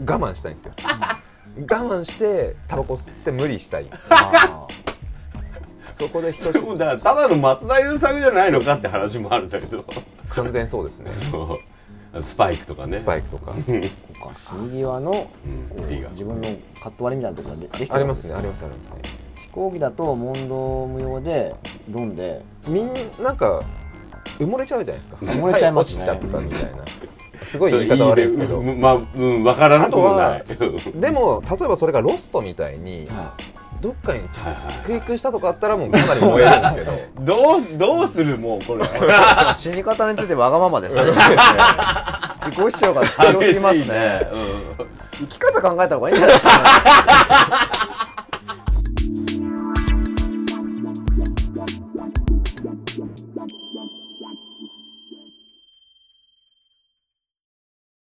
[0.00, 0.72] 我慢したいんですよ。
[0.76, 3.86] 我慢してタバコ吸って無理したい。
[4.10, 4.66] あ
[5.98, 9.84] そこで人でもだからただの松田優作じゃないのかって話もあるんだけど。
[10.28, 11.10] 完全そうですね。
[11.12, 11.58] そ
[12.14, 12.22] う。
[12.22, 12.98] スパイクとかね。
[12.98, 13.52] スパイクとか。
[13.52, 13.60] か
[14.34, 18.90] 死に際のこうん自分のカット割りみたいなところがでできてありますねありますあります。
[18.90, 19.02] ね
[19.36, 21.54] 飛行機だと問答無用で
[21.88, 22.92] ドンでみん。
[23.22, 23.62] なんか
[24.38, 26.84] 埋もれちゃうじゃないですか埋もれちゃいますねはい落ちちゃったみたいな。
[27.46, 28.58] すごい言い方悪いですけど。
[28.58, 28.80] うん。
[28.80, 29.44] まあうん。
[29.44, 30.44] 分からなくもない。
[30.94, 33.08] でも例えばそれがロストみたいに
[33.80, 34.28] どっかに
[34.84, 36.92] 着陸したとかあったらもうかなり燃えるんですけど。
[37.20, 38.84] どうすどうするもうこれ。
[39.54, 41.02] 死に方についてわがままですね
[42.40, 44.28] 自己主張が強すぎますね激しいね
[45.18, 48.25] 生き方考えた方がいいんじゃないですかね